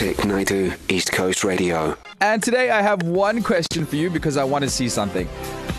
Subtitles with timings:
[0.00, 1.94] Vic Naidu, East Coast Radio.
[2.22, 5.28] And today I have one question for you because I want to see something.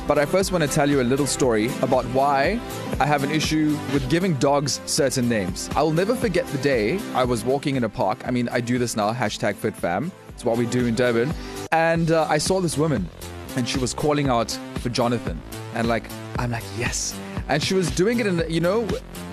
[0.07, 2.59] But I first want to tell you a little story about why
[2.99, 5.71] I have an issue with giving dogs certain names.
[5.75, 8.21] I will never forget the day I was walking in a park.
[8.27, 10.11] I mean, I do this now, hashtag FitFam.
[10.29, 11.33] It's what we do in Durban.
[11.71, 13.09] And uh, I saw this woman
[13.55, 15.41] and she was calling out for Jonathan.
[15.73, 16.03] And like,
[16.37, 17.19] I'm like, yes.
[17.47, 18.83] And she was doing it in, you know,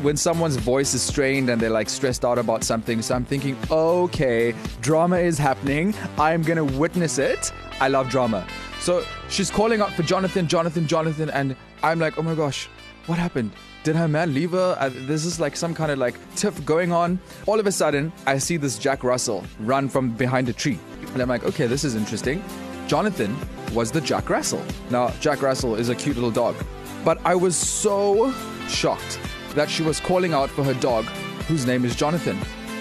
[0.03, 3.03] when someone's voice is strained and they're like stressed out about something.
[3.03, 5.95] So I'm thinking, okay, drama is happening.
[6.19, 7.53] I'm to witness it.
[7.81, 8.47] I love drama.
[8.81, 11.31] So she's calling out for Jonathan, Jonathan, Jonathan.
[11.31, 12.69] And I'm like, oh my gosh,
[13.07, 13.53] what happened?
[13.85, 14.77] Did her man leave her?
[14.79, 17.19] Uh, this is like some kind of like tiff going on.
[17.47, 20.79] All of a sudden, I see this Jack Russell run from behind a tree.
[21.13, 22.43] And I'm like, okay, this is interesting.
[22.87, 23.37] Jonathan
[23.75, 24.63] was the Jack Russell.
[24.91, 26.57] Now, Jack Russell is a cute little dog.
[27.05, 28.33] But I was so
[28.69, 29.19] shocked
[29.55, 31.05] that she was calling out for her dog,
[31.47, 32.39] whose name is Jonathan.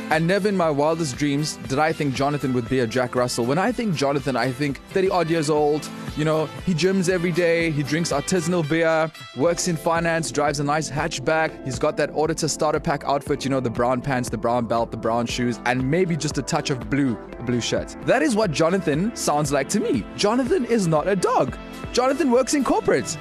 [0.10, 3.46] And never in my wildest dreams did I think Jonathan would be a Jack Russell.
[3.46, 5.90] When I think Jonathan, I think 30 odd years old.
[6.16, 10.64] You know, he gyms every day, he drinks artisanal beer, works in finance, drives a
[10.64, 11.64] nice hatchback.
[11.66, 14.92] He's got that auditor starter pack outfit, you know, the brown pants, the brown belt,
[14.92, 17.96] the brown shoes, and maybe just a touch of blue, a blue shirt.
[18.06, 20.06] That is what Jonathan sounds like to me.
[20.16, 21.56] Jonathan is not a dog.
[21.92, 23.18] Jonathan works in corporate.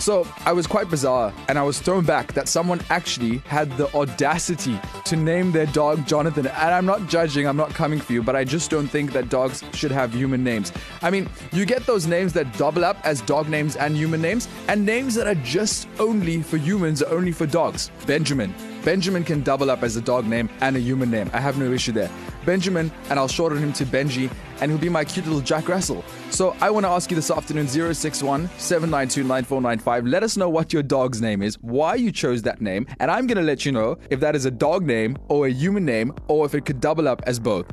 [0.00, 3.94] So I was quite bizarre and I was thrown back that someone actually had the
[3.94, 6.46] audacity to name their dog Jonathan.
[6.46, 9.28] And I'm not judging, I'm not coming for you, but I just don't think that
[9.28, 10.72] dogs should have human names.
[11.02, 14.48] I mean, you get those names that double up as dog names and human names,
[14.68, 17.90] and names that are just only for humans, only for dogs.
[18.06, 18.54] Benjamin.
[18.84, 21.30] Benjamin can double up as a dog name and a human name.
[21.34, 22.10] I have no issue there.
[22.46, 24.30] Benjamin, and I'll shorten him to Benji,
[24.60, 26.04] and he'll be my cute little Jack Russell.
[26.30, 30.06] So I want to ask you this afternoon 061 792 9495.
[30.06, 33.26] Let us know what your dog's name is, why you chose that name, and I'm
[33.26, 36.14] going to let you know if that is a dog name or a human name,
[36.28, 37.66] or if it could double up as both.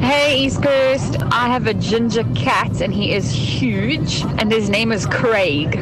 [0.00, 4.92] Hey East Coast, I have a ginger cat and he is huge and his name
[4.92, 5.78] is Craig.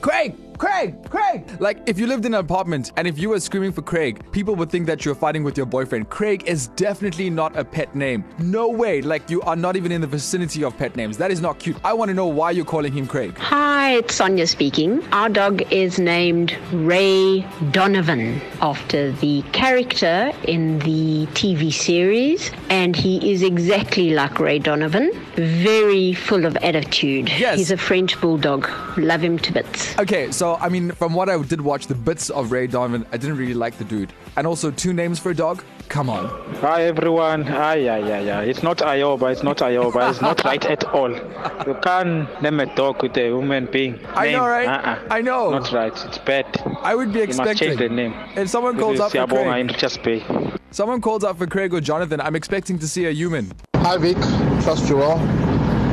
[0.00, 0.36] Craig!
[0.60, 1.42] Craig, Craig.
[1.58, 4.54] Like, if you lived in an apartment and if you were screaming for Craig, people
[4.56, 6.10] would think that you're fighting with your boyfriend.
[6.10, 8.26] Craig is definitely not a pet name.
[8.38, 9.00] No way.
[9.00, 11.16] Like, you are not even in the vicinity of pet names.
[11.16, 11.78] That is not cute.
[11.82, 13.38] I want to know why you're calling him Craig.
[13.38, 15.02] Hi, it's Sonia speaking.
[15.14, 23.32] Our dog is named Ray Donovan after the character in the TV series, and he
[23.32, 25.10] is exactly like Ray Donovan.
[25.40, 27.30] Very full of attitude.
[27.30, 27.56] Yes.
[27.56, 28.68] He's a French bulldog.
[28.98, 29.98] Love him to bits.
[29.98, 33.16] Okay, so I mean, from what I did watch the bits of Ray Donovan, I
[33.16, 34.12] didn't really like the dude.
[34.36, 35.64] And also, two names for a dog?
[35.88, 36.28] Come on.
[36.56, 37.42] Hi everyone.
[37.44, 38.40] Hi, yeah, yeah, yeah.
[38.42, 39.32] It's not Ioba.
[39.32, 40.10] It's not Ioba.
[40.10, 41.10] It's not right at all.
[41.10, 43.98] You can't name a dog with a human being.
[44.14, 44.68] I know, right?
[44.68, 45.08] Uh-uh.
[45.10, 45.50] I know.
[45.50, 46.04] Not right.
[46.06, 46.46] It's bad.
[46.82, 47.70] I would be expecting.
[47.70, 47.96] You must change the expecting.
[47.96, 48.38] name.
[48.44, 51.80] If someone calls is out for Siyabonga Craig, in someone calls out for Craig or
[51.80, 53.50] Jonathan, I'm expecting to see a human.
[53.82, 54.18] Hi Vic,
[54.62, 55.18] trust you all.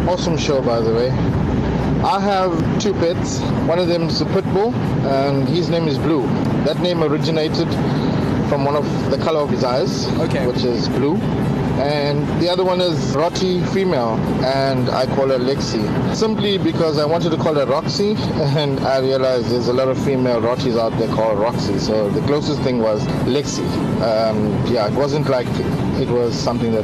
[0.09, 1.09] Awesome show by the way.
[2.03, 3.39] I have two pets.
[3.65, 4.75] One of them is a pit bull
[5.05, 6.27] and his name is Blue.
[6.65, 7.69] That name originated
[8.49, 10.45] from one of the color of his eyes, Okay.
[10.47, 11.15] which is blue.
[11.77, 15.83] And the other one is Rotty female and I call her Lexi.
[16.15, 18.13] Simply because I wanted to call her Roxy
[18.57, 21.77] and I realized there's a lot of female Rotties out there called Roxy.
[21.77, 23.63] So the closest thing was Lexi.
[24.01, 25.45] Um, yeah, it wasn't like
[26.01, 26.83] it was something that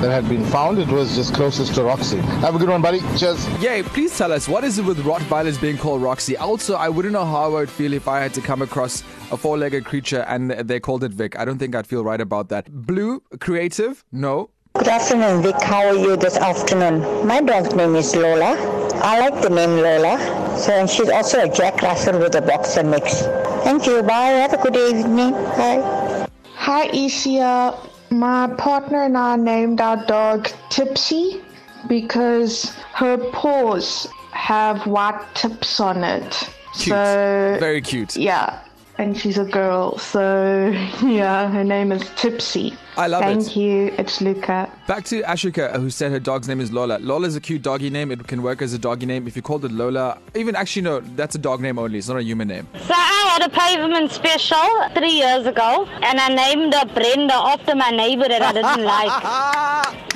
[0.00, 0.78] that had been found.
[0.80, 2.18] It was just closest to Roxy.
[2.42, 3.00] Have a good one, buddy.
[3.16, 3.46] Cheers.
[3.62, 6.36] Yay, please tell us, what is it with Rottweilers being called Roxy?
[6.36, 9.36] Also, I wouldn't know how I would feel if I had to come across a
[9.36, 11.38] four legged creature and they called it Vic.
[11.38, 12.70] I don't think I'd feel right about that.
[12.70, 14.04] Blue, creative?
[14.12, 14.50] No.
[14.74, 15.60] Good afternoon, Vic.
[15.62, 17.26] How are you this afternoon?
[17.26, 18.56] My dog's name is Lola.
[18.96, 20.18] I like the name Lola.
[20.58, 23.22] So, and she's also a Jack Russell with a boxer mix.
[23.64, 24.02] Thank you.
[24.02, 24.30] Bye.
[24.42, 25.32] Have a good evening.
[25.32, 26.26] Bye.
[26.54, 27.88] Hi, Isia.
[28.10, 31.40] My partner and I named our dog Tipsy
[31.88, 36.48] because her paws have white tips on it.
[36.74, 36.88] Cute.
[36.88, 38.16] So, Very cute.
[38.16, 38.60] yeah.
[38.96, 40.70] And she's a girl, so
[41.02, 42.76] yeah, her name is Tipsy.
[42.96, 43.44] I love Thank it.
[43.44, 43.94] Thank you.
[43.98, 44.70] It's Luca.
[44.86, 46.98] Back to Ashika, who said her dog's name is Lola.
[47.00, 48.12] Lola is a cute doggy name.
[48.12, 49.26] It can work as a doggy name.
[49.26, 51.98] If you called it Lola, even actually, no, that's a dog name only.
[51.98, 52.68] It's not a human name.
[52.74, 57.74] So I had a pavement special three years ago, and I named her Brenda after
[57.74, 60.04] my neighbor that I didn't like.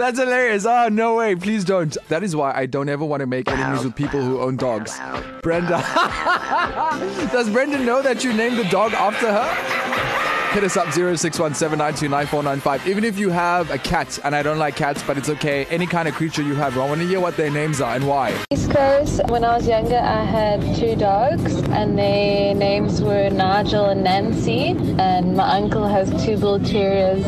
[0.00, 0.64] That's hilarious.
[0.64, 1.34] Oh, no way.
[1.34, 1.94] Please don't.
[2.08, 4.98] That is why I don't ever want to make enemies with people who own dogs.
[5.42, 5.76] Brenda.
[7.30, 9.89] Does Brenda know that you named the dog after her?
[10.52, 12.86] Hit us up 0617929495.
[12.88, 15.64] Even if you have a cat, and I don't like cats, but it's okay.
[15.66, 18.04] Any kind of creature you have, I want to hear what their names are and
[18.04, 18.36] why.
[18.50, 23.90] East Coast, when I was younger, I had two dogs, and their names were Nigel
[23.90, 24.74] and Nancy.
[24.98, 27.24] And my uncle has two bull terriers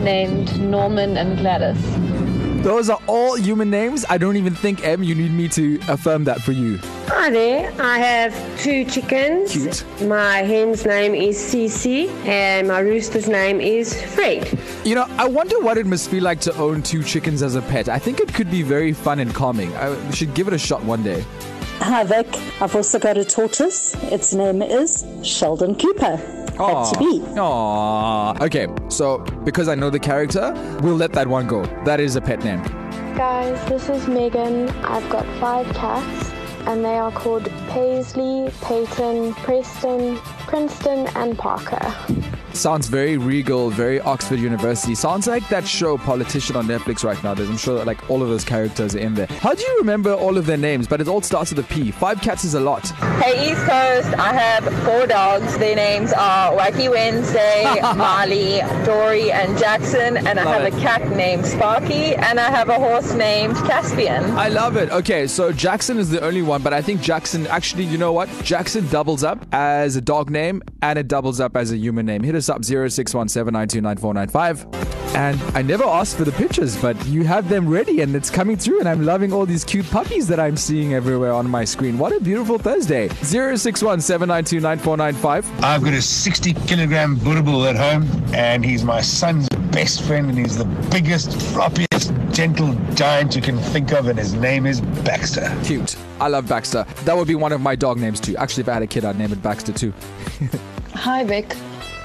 [0.00, 1.80] named Norman and Gladys.
[2.64, 4.04] Those are all human names.
[4.10, 6.80] I don't even think, M, you need me to affirm that for you.
[7.10, 7.72] Hi there.
[7.80, 9.52] I have two chickens.
[9.52, 9.84] Cute.
[10.06, 14.58] My hen's name is Cece, and my rooster's name is Fred.
[14.84, 17.62] You know, I wonder what it must feel like to own two chickens as a
[17.62, 17.88] pet.
[17.88, 19.74] I think it could be very fun and calming.
[19.76, 21.24] I we should give it a shot one day.
[21.80, 22.26] Hi Vic,
[22.60, 23.94] I've also got a tortoise.
[24.12, 26.16] Its name is Sheldon Cooper.
[26.58, 27.20] Had to be.
[27.20, 28.40] Aww.
[28.42, 30.52] Okay, so because I know the character,
[30.82, 31.64] we'll let that one go.
[31.84, 32.62] That is a pet name.
[33.16, 34.68] Guys, this is Megan.
[34.84, 36.27] I've got five cats,
[36.66, 40.16] and they are called Paisley, Peyton, Preston,
[40.46, 41.94] Princeton, and Parker.
[42.54, 44.94] Sounds very regal, very Oxford University.
[44.94, 47.34] Sounds like that show Politician on Netflix right now.
[47.34, 49.26] There's, I'm sure that like all of those characters are in there.
[49.26, 50.86] How do you remember all of their names?
[50.88, 51.90] But it all starts with a P.
[51.90, 52.88] Five cats is a lot.
[53.22, 55.56] Hey East Coast, I have four dogs.
[55.58, 57.64] Their names are Wacky Wednesday,
[57.96, 60.16] Marley, Dory, and Jackson.
[60.16, 60.74] And I Love have it.
[60.74, 64.24] a cat named Sparky, and I have a horse named Caspian.
[64.32, 64.90] I love it.
[64.90, 68.28] Okay, so Jackson is the only one, but I think Jackson actually, you know what?
[68.42, 72.22] Jackson doubles up as a dog name and it doubles up as a human name.
[72.22, 74.74] Hit us up 0617929495.
[75.14, 78.56] And I never asked for the pictures, but you have them ready and it's coming
[78.56, 78.78] through.
[78.80, 81.98] And I'm loving all these cute puppies that I'm seeing everywhere on my screen.
[81.98, 83.08] What a beautiful Thursday.
[83.08, 85.62] 0617929495.
[85.62, 90.38] I've got a 60 kilogram Boerboel at home, and he's my son's best friend, and
[90.38, 95.52] he's the biggest, floppiest, gentle giant you can think of, and his name is Baxter.
[95.64, 95.96] Cute.
[96.20, 96.84] I love Baxter.
[97.04, 98.36] That would be one of my dog names too.
[98.36, 99.92] Actually, if I had a kid, I'd name it Baxter too.
[100.94, 101.54] Hi Vic.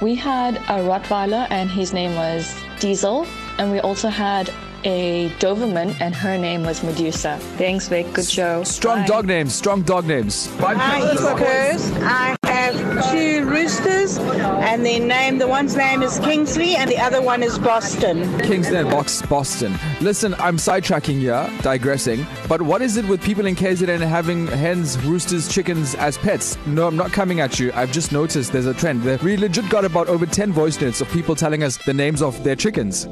[0.04, 3.26] We had a Rottweiler and his name was Diesel,
[3.58, 4.52] and we also had
[4.84, 7.38] a Doberman and her name was Medusa.
[7.58, 8.66] Thanks Vic, good show.
[8.66, 9.56] Strong dog names.
[9.56, 10.48] Strong dog names.
[10.58, 11.90] Five Hi, Eastwookers.
[12.04, 17.22] I have two roosters, and their name, the one's name is Kingsley, and the other
[17.22, 18.40] one is Boston.
[18.40, 19.74] Kingston, Box, Boston.
[20.02, 22.26] Listen, I'm sidetracking here, digressing.
[22.48, 26.58] But what is it with people in KZN having hens, roosters, chickens as pets?
[26.66, 27.72] No, I'm not coming at you.
[27.74, 29.04] I've just noticed there's a trend.
[29.22, 32.44] We legit got about over 10 voice notes of people telling us the names of
[32.44, 33.08] their chickens.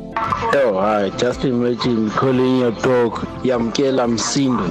[0.54, 1.10] Oh, hi.
[1.18, 4.70] Just imagine calling your dog Yamkela Msindo.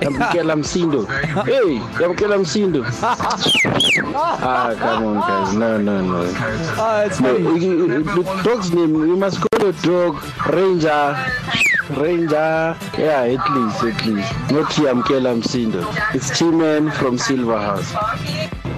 [0.00, 1.06] Yamkela Msindo.
[1.46, 2.82] Hey, Yamkela Msindo.
[4.40, 5.54] ah, come on, guys.
[5.54, 6.32] No, no, no.
[6.78, 10.22] Ah, it's no, you- you- the dog's name, you must call your dog
[10.52, 11.16] Ranger.
[11.90, 12.76] Ranger.
[12.98, 14.32] Yeah, at least, at least.
[14.50, 15.82] Not here, I'm Kelam Msindo.
[16.14, 17.92] It's T-Man from Silver House.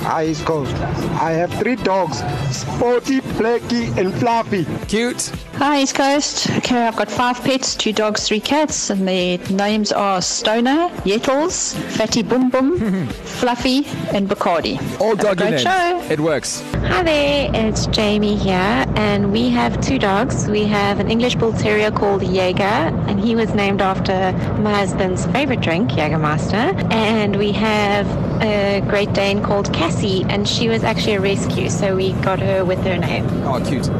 [0.04, 0.74] Hi, East Coast.
[1.20, 2.18] I have three dogs
[2.50, 4.66] Sporty, Blacky, and Fluffy.
[4.86, 5.32] Cute.
[5.58, 6.48] Hi, East Coast.
[6.58, 11.74] Okay, I've got five pets, two dogs, three cats, and their names are Stoner, Yettles,
[11.96, 13.84] Fatty Boom Boom, Fluffy,
[14.14, 14.78] and Bacardi.
[15.00, 15.62] All doggy great names.
[15.62, 16.00] show.
[16.08, 16.60] It works.
[16.74, 20.46] Hi there, it's Jamie here, and we have two dogs.
[20.48, 22.62] We have an English Bull Terrier called Jaeger,
[23.08, 24.32] and he was named after
[24.62, 26.92] my husband's favorite drink, Jägermeister.
[26.92, 28.06] And we have
[28.40, 32.64] a Great Dane called Cassie, and she was actually a rescue, so we got her
[32.64, 33.26] with her name.
[33.44, 33.90] Oh, cute.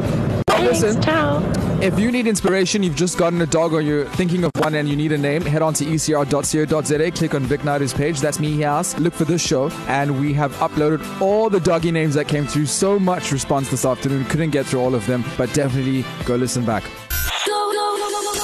[0.59, 1.79] Thanks, listen, ciao.
[1.81, 4.89] If you need inspiration, you've just gotten a dog or you're thinking of one and
[4.89, 8.61] you need a name, head on to ecr.co.za, click on Vic Naidu's page, that's me,
[8.61, 8.97] House.
[8.99, 12.65] Look for this show, and we have uploaded all the doggy names that came through.
[12.65, 16.65] So much response this afternoon, couldn't get through all of them, but definitely go listen
[16.65, 16.83] back.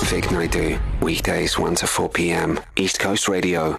[0.05, 2.59] Vic Naidu, weekdays 1 to 4 p.m.
[2.77, 3.77] East Coast Radio.